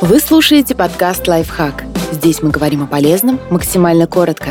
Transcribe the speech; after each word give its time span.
Вы 0.00 0.20
слушаете 0.20 0.76
подкаст 0.76 1.26
«Лайфхак». 1.26 1.82
Здесь 2.12 2.40
мы 2.40 2.50
говорим 2.50 2.84
о 2.84 2.86
полезном 2.86 3.40
максимально 3.50 4.06
коротко. 4.06 4.50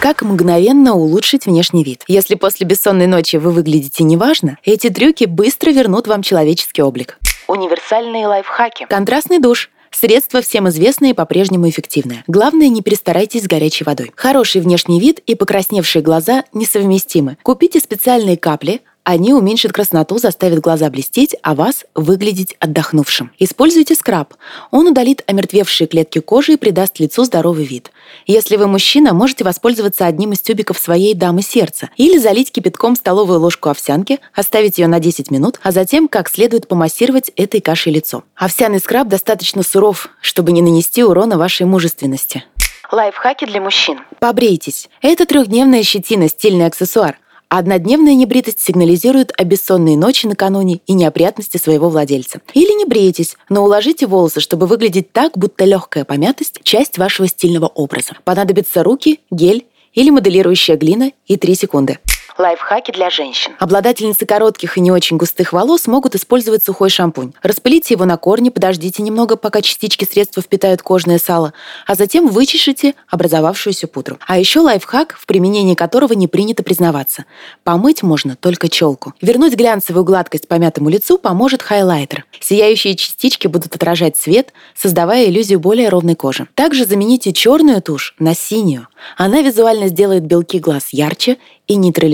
Как 0.00 0.22
мгновенно 0.22 0.94
улучшить 0.94 1.46
внешний 1.46 1.84
вид? 1.84 2.02
Если 2.08 2.34
после 2.34 2.66
бессонной 2.66 3.06
ночи 3.06 3.36
вы 3.36 3.52
выглядите 3.52 4.02
неважно, 4.02 4.58
эти 4.64 4.90
трюки 4.90 5.26
быстро 5.26 5.70
вернут 5.70 6.08
вам 6.08 6.22
человеческий 6.22 6.82
облик. 6.82 7.20
Универсальные 7.46 8.26
лайфхаки. 8.26 8.86
Контрастный 8.90 9.38
душ. 9.38 9.70
Средство 9.92 10.42
всем 10.42 10.68
известное 10.68 11.10
и 11.10 11.14
по-прежнему 11.14 11.68
эффективное. 11.68 12.24
Главное, 12.26 12.66
не 12.66 12.82
перестарайтесь 12.82 13.44
с 13.44 13.46
горячей 13.46 13.84
водой. 13.84 14.10
Хороший 14.16 14.60
внешний 14.60 14.98
вид 14.98 15.20
и 15.20 15.36
покрасневшие 15.36 16.02
глаза 16.02 16.42
несовместимы. 16.52 17.38
Купите 17.44 17.78
специальные 17.78 18.36
капли, 18.36 18.80
они 19.04 19.34
уменьшат 19.34 19.72
красноту, 19.72 20.16
заставят 20.16 20.60
глаза 20.60 20.88
блестеть, 20.88 21.36
а 21.42 21.54
вас 21.54 21.84
выглядеть 21.94 22.56
отдохнувшим. 22.58 23.32
Используйте 23.38 23.94
скраб. 23.94 24.34
Он 24.70 24.88
удалит 24.88 25.22
омертвевшие 25.26 25.86
клетки 25.86 26.20
кожи 26.20 26.54
и 26.54 26.56
придаст 26.56 26.98
лицу 26.98 27.24
здоровый 27.24 27.66
вид. 27.66 27.90
Если 28.26 28.56
вы 28.56 28.66
мужчина, 28.66 29.12
можете 29.12 29.44
воспользоваться 29.44 30.06
одним 30.06 30.32
из 30.32 30.40
тюбиков 30.40 30.78
своей 30.78 31.12
дамы 31.12 31.42
сердца 31.42 31.90
или 31.98 32.16
залить 32.16 32.50
кипятком 32.50 32.96
столовую 32.96 33.40
ложку 33.40 33.68
овсянки, 33.68 34.20
оставить 34.34 34.78
ее 34.78 34.86
на 34.86 35.00
10 35.00 35.30
минут, 35.30 35.60
а 35.62 35.70
затем 35.70 36.08
как 36.08 36.30
следует 36.30 36.66
помассировать 36.66 37.30
этой 37.36 37.60
кашей 37.60 37.92
лицо. 37.92 38.24
Овсяный 38.34 38.78
скраб 38.78 39.08
достаточно 39.08 39.62
суров, 39.62 40.08
чтобы 40.22 40.52
не 40.52 40.62
нанести 40.62 41.04
урона 41.04 41.36
вашей 41.36 41.66
мужественности. 41.66 42.44
Лайфхаки 42.90 43.44
для 43.44 43.60
мужчин. 43.60 44.00
Побрейтесь. 44.18 44.88
Это 45.02 45.26
трехдневная 45.26 45.82
щетина, 45.82 46.28
стильный 46.28 46.66
аксессуар. 46.66 47.18
Однодневная 47.56 48.16
небритость 48.16 48.58
сигнализирует 48.58 49.30
о 49.38 49.44
бессонной 49.44 49.94
ночи 49.94 50.26
накануне 50.26 50.80
и 50.88 50.92
неопрятности 50.92 51.56
своего 51.56 51.88
владельца. 51.88 52.40
Или 52.52 52.76
не 52.76 52.84
брейтесь, 52.84 53.36
но 53.48 53.62
уложите 53.62 54.08
волосы, 54.08 54.40
чтобы 54.40 54.66
выглядеть 54.66 55.12
так, 55.12 55.38
будто 55.38 55.64
легкая 55.64 56.04
помятость– 56.04 56.58
часть 56.64 56.98
вашего 56.98 57.28
стильного 57.28 57.66
образа. 57.66 58.16
Понадобятся 58.24 58.82
руки, 58.82 59.20
гель 59.30 59.66
или 59.92 60.10
моделирующая 60.10 60.76
глина 60.76 61.12
и 61.28 61.36
3 61.36 61.54
секунды. 61.54 62.00
Лайфхаки 62.36 62.90
для 62.90 63.10
женщин. 63.10 63.52
Обладательницы 63.60 64.26
коротких 64.26 64.76
и 64.76 64.80
не 64.80 64.90
очень 64.90 65.16
густых 65.16 65.52
волос 65.52 65.86
могут 65.86 66.16
использовать 66.16 66.64
сухой 66.64 66.90
шампунь. 66.90 67.32
Распылите 67.42 67.94
его 67.94 68.06
на 68.06 68.16
корни, 68.16 68.48
подождите 68.48 69.04
немного, 69.04 69.36
пока 69.36 69.62
частички 69.62 70.04
средства 70.04 70.42
впитают 70.42 70.82
кожное 70.82 71.18
сало, 71.18 71.52
а 71.86 71.94
затем 71.94 72.26
вычешите 72.26 72.94
образовавшуюся 73.08 73.86
пудру. 73.86 74.18
А 74.26 74.36
еще 74.36 74.60
лайфхак, 74.60 75.16
в 75.16 75.26
применении 75.26 75.76
которого 75.76 76.14
не 76.14 76.26
принято 76.26 76.64
признаваться. 76.64 77.24
Помыть 77.62 78.02
можно 78.02 78.34
только 78.34 78.68
челку. 78.68 79.14
Вернуть 79.20 79.54
глянцевую 79.54 80.04
гладкость 80.04 80.48
помятому 80.48 80.88
лицу 80.88 81.18
поможет 81.18 81.62
хайлайтер. 81.62 82.24
Сияющие 82.40 82.96
частички 82.96 83.46
будут 83.46 83.76
отражать 83.76 84.16
свет, 84.16 84.52
создавая 84.74 85.26
иллюзию 85.26 85.60
более 85.60 85.88
ровной 85.88 86.16
кожи. 86.16 86.48
Также 86.56 86.84
замените 86.84 87.32
черную 87.32 87.80
тушь 87.80 88.16
на 88.18 88.34
синюю. 88.34 88.88
Она 89.16 89.40
визуально 89.40 89.86
сделает 89.86 90.24
белки 90.24 90.58
глаз 90.58 90.88
ярче 90.90 91.36
и 91.66 91.76